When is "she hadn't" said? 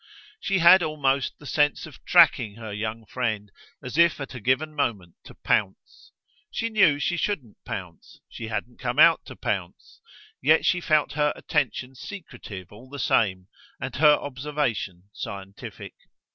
8.27-8.79